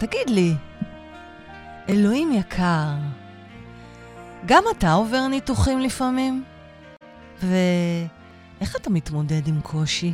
[0.00, 0.54] תגיד לי,
[1.88, 2.92] אלוהים יקר,
[4.46, 6.44] גם אתה עובר ניתוחים לפעמים?
[7.42, 10.12] ואיך אתה מתמודד עם קושי?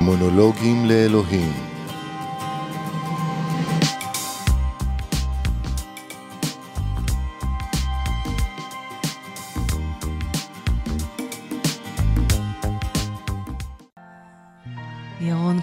[0.00, 1.73] מונולוגים לאלוהים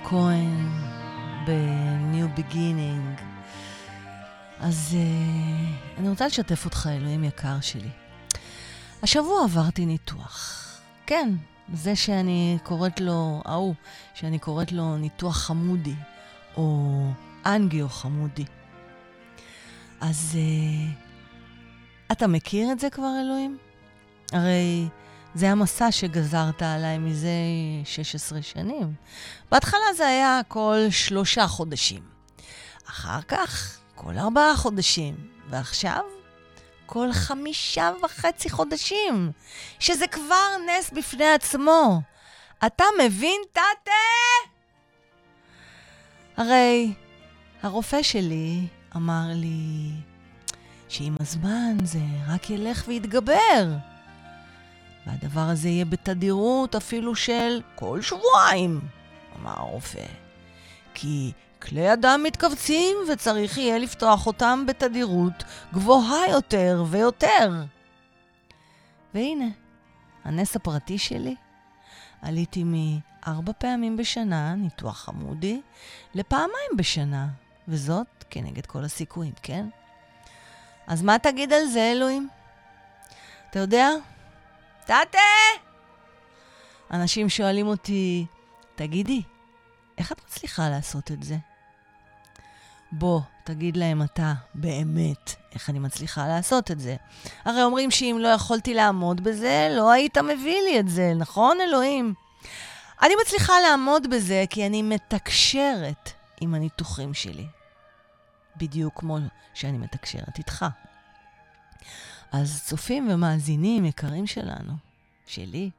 [0.03, 0.69] כהן
[1.47, 3.21] ב-New Beginning.
[4.59, 7.89] אז uh, אני רוצה לשתף אותך, אלוהים יקר שלי.
[9.03, 10.67] השבוע עברתי ניתוח.
[11.05, 11.29] כן,
[11.73, 13.75] זה שאני קוראת לו, ההוא,
[14.13, 15.95] שאני קוראת לו ניתוח חמודי,
[16.57, 17.05] או
[17.45, 18.45] אנגיו חמודי.
[20.02, 23.57] אז uh, אתה מכיר את זה כבר, אלוהים?
[24.31, 24.88] הרי
[25.35, 27.30] זה המסע שגזרת עליי מזה
[27.86, 28.94] 16 שנים.
[29.52, 32.03] בהתחלה זה היה כל שלושה חודשים.
[32.89, 35.16] אחר כך, כל ארבעה חודשים.
[35.50, 36.02] ועכשיו,
[36.86, 39.31] כל חמישה וחצי חודשים.
[39.80, 42.02] שזה כבר נס בפני עצמו.
[42.66, 43.92] אתה מבין, טאטה?
[46.38, 46.94] הרי
[47.64, 49.92] הרופא שלי אמר לי
[50.89, 53.91] שעם הזמן זה רק ילך ויתגבר.
[55.07, 58.81] והדבר הזה יהיה בתדירות אפילו של כל שבועיים,
[59.39, 60.05] אמר הרופא.
[60.93, 65.43] כי כלי הדם מתכווצים וצריך יהיה לפתוח אותם בתדירות
[65.73, 67.52] גבוהה יותר ויותר.
[69.13, 69.45] והנה,
[70.23, 71.36] הנס הפרטי שלי.
[72.21, 75.61] עליתי מארבע פעמים בשנה, ניתוח חמודי,
[76.15, 77.27] לפעמיים בשנה,
[77.67, 79.65] וזאת כנגד כל הסיכויים, כן?
[80.88, 82.30] אז מה תגיד על זה, אלוהים?
[83.49, 83.89] אתה יודע,
[84.85, 85.19] טאטה!
[86.91, 88.25] אנשים שואלים אותי,
[88.75, 89.21] תגידי,
[89.97, 91.36] איך את מצליחה לעשות את זה?
[92.91, 96.95] בוא, תגיד להם אתה, באמת, איך אני מצליחה לעשות את זה.
[97.45, 102.14] הרי אומרים שאם לא יכולתי לעמוד בזה, לא היית מביא לי את זה, נכון, אלוהים?
[103.02, 106.09] אני מצליחה לעמוד בזה כי אני מתקשרת
[106.41, 107.47] עם הניתוחים שלי.
[108.58, 109.17] בדיוק כמו
[109.53, 110.65] שאני מתקשרת איתך.
[112.31, 114.73] אז צופים ומאזינים יקרים שלנו,
[115.27, 115.69] שלי,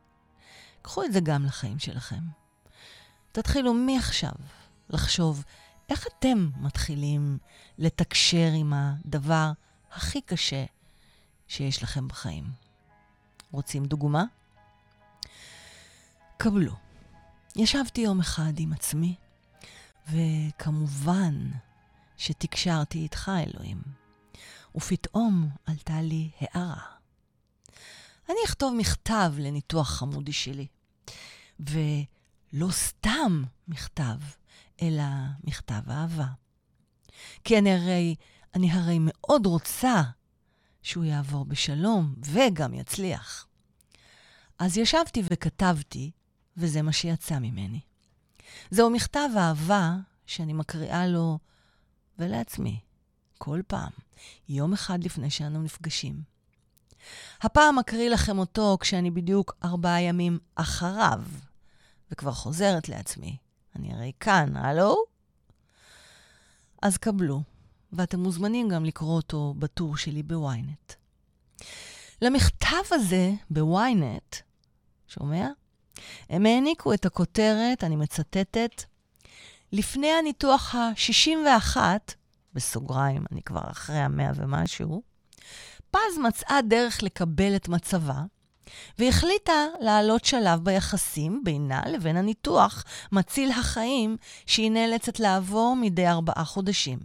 [0.82, 2.20] קחו את זה גם לחיים שלכם.
[3.32, 4.32] תתחילו מעכשיו
[4.90, 5.44] לחשוב
[5.88, 7.38] איך אתם מתחילים
[7.78, 9.52] לתקשר עם הדבר
[9.92, 10.64] הכי קשה
[11.48, 12.44] שיש לכם בחיים.
[13.50, 14.24] רוצים דוגמה?
[16.36, 16.72] קבלו.
[17.56, 19.14] ישבתי יום אחד עם עצמי,
[20.08, 21.50] וכמובן
[22.16, 24.01] שתקשרתי איתך, אלוהים.
[24.74, 26.80] ופתאום עלתה לי הערה.
[28.28, 30.66] אני אכתוב מכתב לניתוח חמודי שלי.
[31.60, 34.18] ולא סתם מכתב,
[34.82, 35.04] אלא
[35.44, 36.26] מכתב אהבה.
[37.44, 38.14] כי אני הרי,
[38.54, 40.02] אני הרי מאוד רוצה
[40.82, 43.46] שהוא יעבור בשלום וגם יצליח.
[44.58, 46.10] אז ישבתי וכתבתי,
[46.56, 47.80] וזה מה שיצא ממני.
[48.70, 49.96] זהו מכתב אהבה
[50.26, 51.38] שאני מקריאה לו
[52.18, 52.80] ולעצמי,
[53.44, 53.90] כל פעם,
[54.48, 56.22] יום אחד לפני שאנו נפגשים.
[57.40, 61.22] הפעם אקריא לכם אותו כשאני בדיוק ארבעה ימים אחריו,
[62.10, 63.36] וכבר חוזרת לעצמי.
[63.76, 64.96] אני הרי כאן, הלו?
[66.82, 67.42] אז קבלו,
[67.92, 70.92] ואתם מוזמנים גם לקרוא אותו בטור שלי בוויינט.
[72.22, 74.36] למכתב הזה בוויינט,
[75.08, 75.48] שומע?
[76.28, 78.82] הם העניקו את הכותרת, אני מצטטת,
[79.72, 81.76] לפני הניתוח ה-61,
[82.54, 85.02] בסוגריים, אני כבר אחרי המאה ומשהו,
[85.90, 88.22] פז מצאה דרך לקבל את מצבה,
[88.98, 96.98] והחליטה לעלות שלב ביחסים בינה לבין הניתוח מציל החיים שהיא נאלצת לעבור מדי ארבעה חודשים.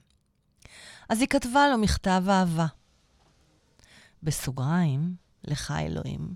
[1.10, 2.66] אז היא כתבה לו מכתב אהבה.
[4.24, 6.34] בסוגריים, לך אלוהים,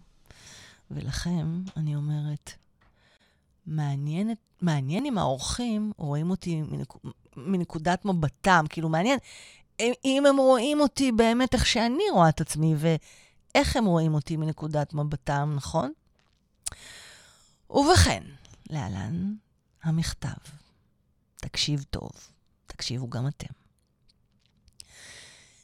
[0.91, 2.51] ולכם אני אומרת,
[3.65, 6.63] מעניין, מעניין אם האורחים רואים אותי
[7.37, 9.19] מנקודת מבטם, כאילו מעניין
[10.05, 14.93] אם הם רואים אותי באמת איך שאני רואה את עצמי, ואיך הם רואים אותי מנקודת
[14.93, 15.91] מבטם, נכון?
[17.69, 18.23] ובכן,
[18.69, 19.33] להלן
[19.83, 20.37] המכתב.
[21.35, 22.11] תקשיב טוב,
[22.67, 23.53] תקשיבו גם אתם.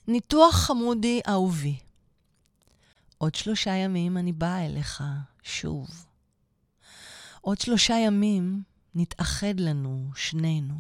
[0.08, 1.80] ניתוח חמודי אהובי.
[3.18, 5.04] עוד שלושה ימים אני באה אליך
[5.44, 6.06] שוב.
[7.42, 8.64] עוד שלושה ימים
[8.96, 10.76] נתאחד לנו, שנינו,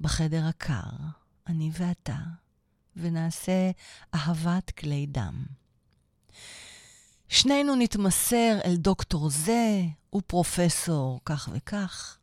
[0.00, 0.90] בחדר הקר,
[1.46, 2.16] אני ואתה,
[2.96, 3.70] ונעשה
[4.14, 5.44] אהבת כלי דם.
[7.28, 9.82] שנינו נתמסר אל דוקטור זה
[10.14, 12.18] ופרופסור כך וכך.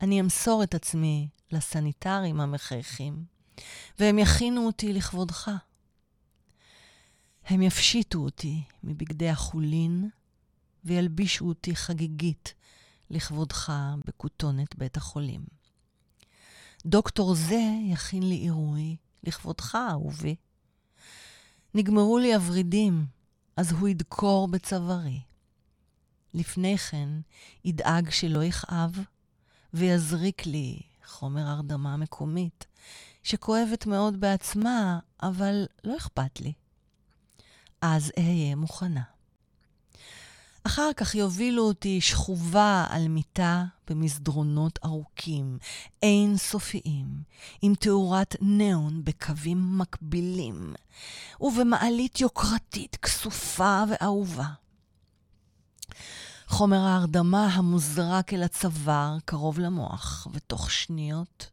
[0.00, 3.24] אני אמסור את עצמי לסניטרים המחייכים,
[3.98, 5.50] והם יכינו אותי לכבודך.
[7.44, 10.10] הם יפשיטו אותי מבגדי החולין
[10.84, 12.54] וילבישו אותי חגיגית
[13.10, 13.72] לכבודך
[14.06, 15.55] בכותונת בית החולים.
[16.86, 20.36] דוקטור זה יכין לי עירוי לכבודך, אהובי.
[21.74, 23.06] נגמרו לי הוורידים,
[23.56, 25.20] אז הוא ידקור בצווארי.
[26.34, 27.08] לפני כן
[27.64, 28.98] ידאג שלא יכאב,
[29.74, 32.66] ויזריק לי חומר הרדמה מקומית,
[33.22, 36.52] שכואבת מאוד בעצמה, אבל לא אכפת לי.
[37.80, 39.15] אז אהיה מוכנה.
[40.66, 45.58] אחר כך יובילו אותי שכובה על מיטה במסדרונות ארוכים,
[46.02, 47.06] אינסופיים,
[47.62, 50.74] עם תאורת ניאון בקווים מקבילים,
[51.40, 54.48] ובמעלית יוקרתית, כסופה ואהובה.
[56.46, 61.50] חומר ההרדמה המוזרק אל הצוואר קרוב למוח, ותוך שניות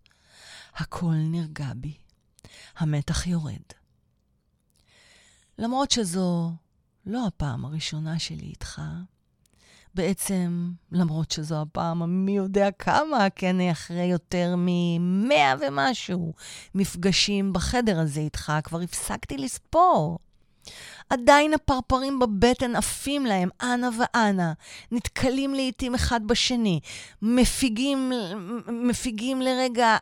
[0.75, 1.97] הכל נרגע בי.
[2.77, 3.63] המתח יורד.
[5.57, 6.51] למרות שזו
[7.05, 8.81] לא הפעם הראשונה שלי איתך,
[9.95, 16.33] בעצם, למרות שזו הפעם המי יודע כמה, כן, אחרי יותר ממאה ומשהו
[16.75, 20.19] מפגשים בחדר הזה איתך, כבר הפסקתי לספור.
[21.09, 24.53] עדיין הפרפרים בבטן עפים להם אנה ואנה,
[24.91, 26.79] נתקלים לעיתים אחד בשני,
[27.21, 28.11] מפיגים,
[28.67, 29.97] מפיגים לרגע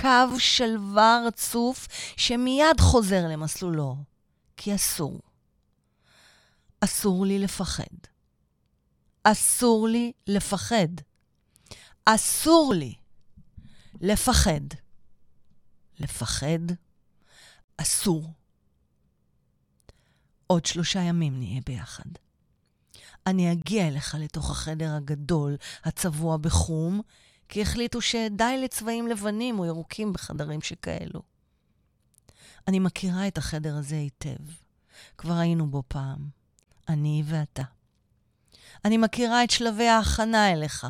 [0.00, 3.96] קו שלווה רצוף שמיד חוזר למסלולו,
[4.56, 5.20] כי אסור.
[6.80, 7.84] אסור לי לפחד.
[9.22, 10.88] אסור לי לפחד.
[12.04, 12.94] אסור לי
[14.00, 14.60] לפחד.
[16.00, 16.58] לפחד
[17.76, 18.32] אסור.
[20.46, 22.10] עוד שלושה ימים נהיה ביחד.
[23.26, 27.00] אני אגיע אליך לתוך החדר הגדול, הצבוע בחום,
[27.48, 31.22] כי החליטו שדי לצבעים לבנים או ירוקים בחדרים שכאלו.
[32.68, 34.44] אני מכירה את החדר הזה היטב.
[35.18, 36.37] כבר היינו בו פעם.
[36.88, 37.62] אני ואתה.
[38.84, 40.86] אני מכירה את שלבי ההכנה אליך.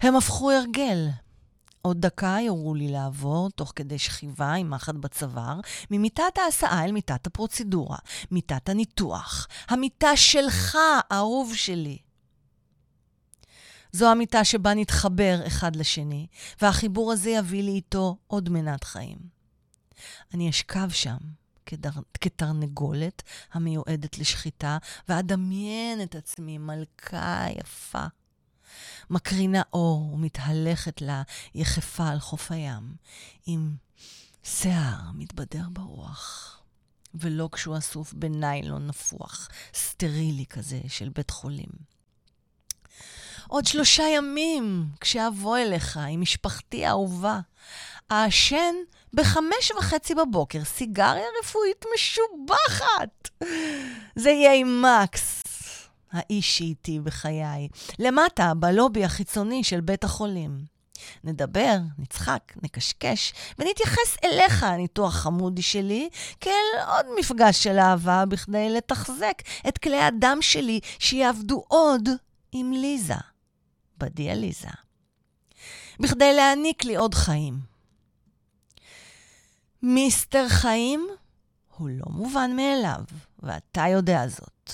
[0.00, 1.08] הם הפכו הרגל.
[1.82, 5.60] עוד דקה יורו לי לעבור, תוך כדי שכיבה עם מחט בצוואר,
[5.90, 7.96] ממיטת ההסעה אל מיטת הפרוצדורה,
[8.30, 10.78] מיטת הניתוח, המיטה שלך,
[11.12, 11.98] אהוב שלי.
[13.92, 16.26] זו המיטה שבה נתחבר אחד לשני,
[16.62, 19.18] והחיבור הזה יביא לי איתו עוד מנת חיים.
[20.34, 21.16] אני אשכב שם,
[21.66, 21.90] כדר,
[22.20, 23.22] כתרנגולת
[23.52, 24.78] המיועדת לשחיטה,
[25.08, 28.04] ואדמיין את עצמי מלכה יפה.
[29.10, 31.22] מקרינה אור ומתהלכת לה
[31.54, 32.94] יחפה על חוף הים,
[33.46, 33.76] עם
[34.42, 36.52] שיער מתבדר ברוח.
[37.14, 41.95] ולא כשהוא אסוף בניילון נפוח, סטרילי כזה של בית חולים.
[43.48, 47.40] עוד שלושה ימים, כשאבוא אליך עם משפחתי האהובה,
[48.12, 48.74] אעשן
[49.14, 53.28] בחמש וחצי בבוקר סיגריה רפואית משובחת.
[54.16, 55.42] זה יהיה עם מקס,
[56.12, 60.76] האיש שאיתי בחיי, למטה, בלובי החיצוני של בית החולים.
[61.24, 66.08] נדבר, נצחק, נקשקש, ונתייחס אליך, הניתוח חמודי שלי,
[66.40, 66.52] כאל
[66.88, 72.08] עוד מפגש של אהבה בכדי לתחזק את כלי הדם שלי שיעבדו עוד
[72.60, 73.14] עם ליזה,
[73.98, 74.68] בדיאליזה.
[76.00, 77.60] בכדי להעניק לי עוד חיים.
[79.82, 81.08] מיסטר חיים
[81.76, 83.04] הוא לא מובן מאליו,
[83.42, 84.72] ואתה יודע זאת.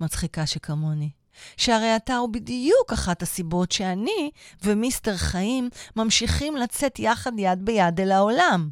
[0.00, 1.10] מצחיקה שכמוני,
[1.56, 4.30] שהרי אתה הוא בדיוק אחת הסיבות שאני
[4.62, 8.70] ומיסטר חיים ממשיכים לצאת יחד יד ביד אל העולם.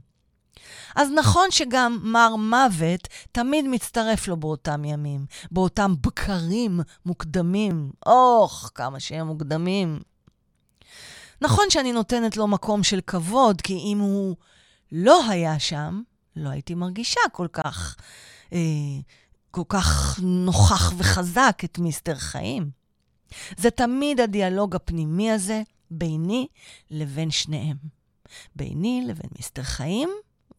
[0.97, 7.91] אז נכון שגם מר מוות תמיד מצטרף לו באותם ימים, באותם בקרים מוקדמים.
[8.07, 10.01] אוח, כמה שהם מוקדמים.
[11.41, 14.37] נכון שאני נותנת לו מקום של כבוד, כי אם הוא
[14.93, 16.03] לא היה שם,
[16.37, 17.97] לא הייתי מרגישה כל כך,
[18.53, 18.59] אה,
[19.51, 22.71] כל כך נוכח וחזק את מיסטר חיים.
[23.57, 26.47] זה תמיד הדיאלוג הפנימי הזה ביני
[26.91, 27.77] לבין שניהם.
[28.57, 30.11] ביני לבין מיסטר חיים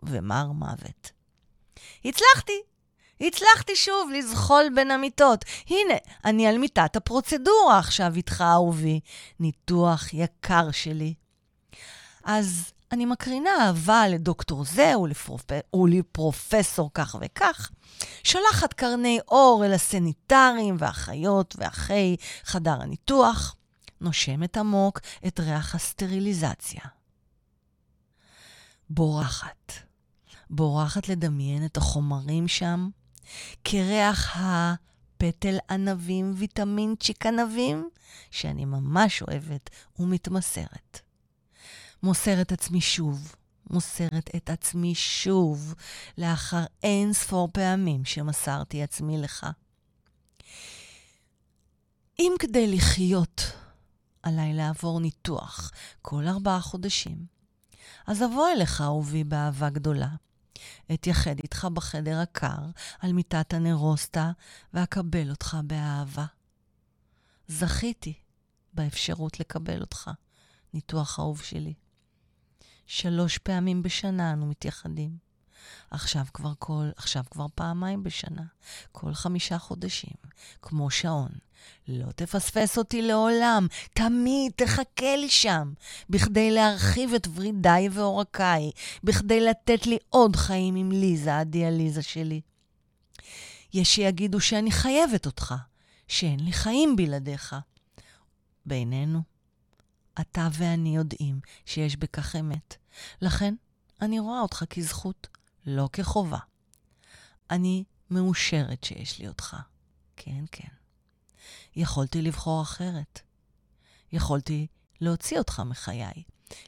[0.07, 1.11] ומר מוות.
[2.05, 2.61] הצלחתי!
[3.21, 5.45] הצלחתי שוב לזחול בין המיטות.
[5.67, 5.93] הנה,
[6.25, 8.99] אני על מיטת הפרוצדורה עכשיו איתך, אהובי.
[9.39, 11.13] ניתוח יקר שלי.
[12.23, 15.45] אז אני מקרינה אהבה לדוקטור זה ולפרופ...
[15.75, 17.71] ולפרופסור כך וכך,
[18.23, 23.55] שולחת קרני אור אל הסניטרים והאחיות ואחי חדר הניתוח,
[24.01, 26.81] נושמת עמוק את ריח הסטריליזציה.
[28.89, 29.84] בורחת.
[30.49, 32.89] בורחת לדמיין את החומרים שם,
[33.63, 37.89] כריח הפטל ענבים, ויטמינצ'יק ענבים,
[38.31, 40.99] שאני ממש אוהבת ומתמסרת.
[42.03, 43.35] מוסרת עצמי שוב,
[43.69, 45.73] מוסרת את עצמי שוב,
[46.17, 49.47] לאחר אין ספור פעמים שמסרתי עצמי לך.
[52.19, 53.51] אם כדי לחיות
[54.23, 55.71] עליי לעבור ניתוח
[56.01, 57.25] כל ארבעה חודשים,
[58.07, 60.09] אז אבוא אליך, אהובי, באהבה גדולה.
[60.93, 62.57] אתייחד איתך בחדר הקר,
[62.99, 64.31] על מיטת הנרוסטה,
[64.73, 66.25] ואקבל אותך באהבה.
[67.47, 68.13] זכיתי
[68.73, 70.11] באפשרות לקבל אותך,
[70.73, 71.73] ניתוח אהוב שלי.
[72.87, 75.24] שלוש פעמים בשנה אנו מתייחדים.
[75.91, 78.43] עכשיו כבר כל, עכשיו כבר פעמיים בשנה,
[78.91, 80.15] כל חמישה חודשים,
[80.61, 81.29] כמו שעון.
[81.87, 85.73] לא תפספס אותי לעולם, תמיד תחכה לי שם,
[86.09, 88.71] בכדי להרחיב את ורידיי ועורקיי,
[89.03, 92.41] בכדי לתת לי עוד חיים עם ליזה, הדיאליזה שלי.
[93.73, 95.55] יש שיגידו שאני חייבת אותך,
[96.07, 97.55] שאין לי חיים בלעדיך.
[98.65, 99.21] בינינו,
[100.21, 102.75] אתה ואני יודעים שיש בכך אמת.
[103.21, 103.55] לכן,
[104.01, 105.27] אני רואה אותך כזכות,
[105.65, 106.39] לא כחובה.
[107.51, 109.57] אני מאושרת שיש לי אותך.
[110.15, 110.67] כן, כן.
[111.75, 113.21] יכולתי לבחור אחרת.
[114.11, 114.67] יכולתי
[115.01, 116.23] להוציא אותך מחיי,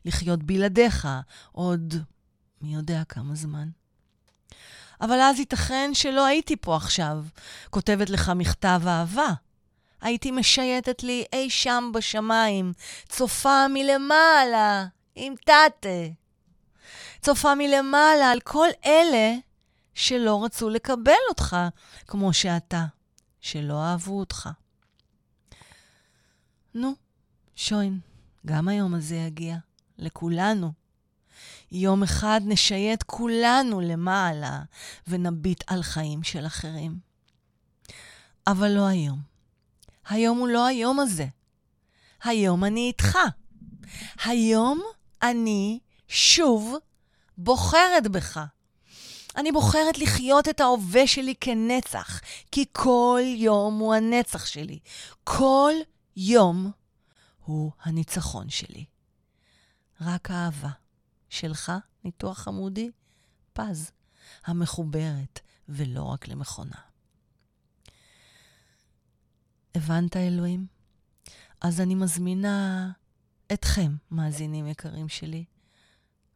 [0.06, 1.08] לחיות בלעדיך
[1.52, 1.94] עוד
[2.62, 3.70] מי יודע כמה זמן.
[5.02, 7.26] אבל אז ייתכן שלא הייתי פה עכשיו,
[7.70, 9.34] כותבת לך מכתב אהבה.
[10.02, 12.74] הייתי משייטת לי אי שם בשמיים,
[13.10, 14.86] צופה מלמעלה,
[15.16, 15.90] עם תתה.
[17.22, 19.36] צופה מלמעלה על כל אלה
[19.94, 21.58] שלא רצו לקבל אותך
[22.08, 22.86] כמו שאתה,
[23.42, 24.50] שלא אהבו אותך.
[26.74, 26.94] נו,
[27.56, 28.00] שוין,
[28.46, 29.58] גם היום הזה יגיע,
[29.98, 30.72] לכולנו.
[31.72, 34.62] יום אחד נשייט כולנו למעלה
[35.08, 37.00] ונביט על חיים של אחרים.
[38.48, 39.20] אבל לא היום.
[40.10, 41.28] היום הוא לא היום הזה.
[42.24, 43.18] היום אני איתך.
[44.26, 44.82] היום
[45.22, 46.76] אני שוב
[47.38, 48.40] בוחרת בך.
[49.36, 54.80] אני בוחרת לחיות את ההווה שלי כנצח, כי כל יום הוא הנצח שלי.
[55.24, 55.74] כל
[56.16, 56.72] יום
[57.46, 58.86] הוא הניצחון שלי.
[60.02, 60.70] רק אהבה.
[61.30, 61.72] שלך,
[62.04, 62.92] ניתוח חמודי,
[63.54, 63.92] פז,
[64.46, 65.40] המחוברת,
[65.70, 66.76] ולא רק למכונה.
[69.76, 70.68] הבנת, אלוהים?
[71.62, 72.92] אז אני מזמינה
[73.54, 75.46] אתכם, מאזינים יקרים שלי,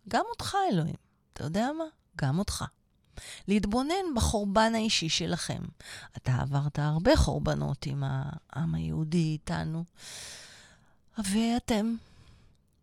[0.07, 0.95] גם אותך, אלוהים,
[1.33, 1.83] אתה יודע מה?
[2.17, 2.65] גם אותך.
[3.47, 5.61] להתבונן בחורבן האישי שלכם.
[6.17, 9.83] אתה עברת הרבה חורבנות עם העם היהודי איתנו,
[11.17, 11.95] ואתם,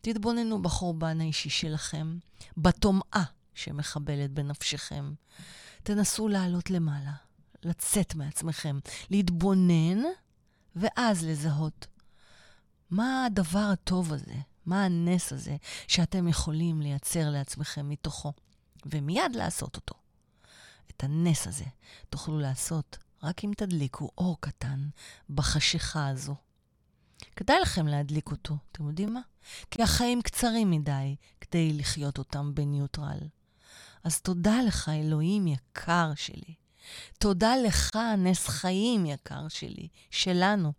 [0.00, 2.18] תתבוננו בחורבן האישי שלכם,
[2.56, 5.12] בטומאה שמחבלת בנפשכם.
[5.82, 7.12] תנסו לעלות למעלה,
[7.62, 8.78] לצאת מעצמכם,
[9.10, 10.02] להתבונן,
[10.76, 11.87] ואז לזהות.
[12.90, 14.34] מה הדבר הטוב הזה?
[14.68, 15.56] מה הנס הזה
[15.88, 18.32] שאתם יכולים לייצר לעצמכם מתוכו?
[18.87, 19.94] ומיד לעשות אותו.
[20.90, 21.64] את הנס הזה
[22.10, 24.88] תוכלו לעשות רק אם תדליקו אור קטן
[25.30, 26.34] בחשיכה הזו.
[27.37, 29.20] כדאי לכם להדליק אותו, אתם יודעים מה?
[29.70, 33.28] כי החיים קצרים מדי כדי לחיות אותם בניוטרל.
[34.04, 36.54] אז תודה לך, אלוהים יקר שלי.
[37.18, 40.72] תודה לך, נס חיים יקר שלי, שלנו.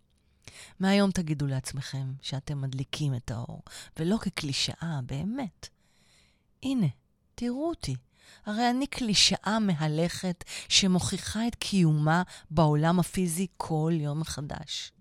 [0.80, 3.62] מהיום תגידו לעצמכם שאתם מדליקים את האור,
[3.98, 5.68] ולא כקלישאה, באמת.
[6.62, 6.86] הנה,
[7.34, 7.96] תראו אותי.
[8.46, 14.92] הרי אני קלישאה מהלכת שמוכיחה את קיומה בעולם הפיזי כל יום מחדש.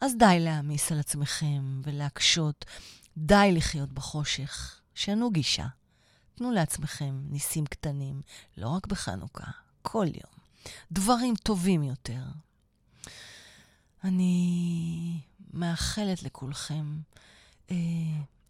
[0.00, 2.64] אז די להעמיס על עצמכם ולהקשות,
[3.16, 5.66] די לחיות בחושך, שנו גישה.
[6.34, 8.22] תנו לעצמכם ניסים קטנים,
[8.56, 9.50] לא רק בחנוכה,
[9.82, 10.40] כל יום.
[10.92, 12.22] דברים טובים יותר.
[14.04, 15.20] אני
[15.52, 16.98] מאחלת לכולכם
[17.70, 17.76] אה,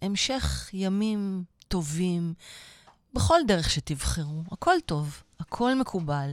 [0.02, 2.34] המשך ימים טובים
[3.14, 4.42] בכל דרך שתבחרו.
[4.52, 6.32] הכל טוב, הכל מקובל,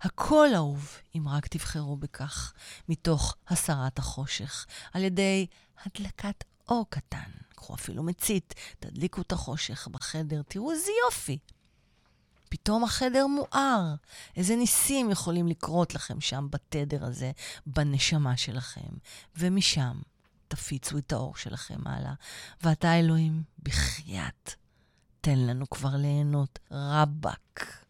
[0.00, 2.52] הכל אהוב, אם רק תבחרו בכך,
[2.88, 5.46] מתוך הסרת החושך, על ידי
[5.84, 7.30] הדלקת אור קטן.
[7.48, 11.38] קחו אפילו מצית, תדליקו את החושך בחדר, תראו איזה יופי.
[12.52, 13.94] פתאום החדר מואר.
[14.36, 17.32] איזה ניסים יכולים לקרות לכם שם בתדר הזה,
[17.66, 18.90] בנשמה שלכם.
[19.36, 20.00] ומשם
[20.48, 22.12] תפיצו את האור שלכם הלאה.
[22.62, 24.54] ואתה, אלוהים, בחייאת,
[25.20, 27.84] תן לנו כבר ליהנות רבאק.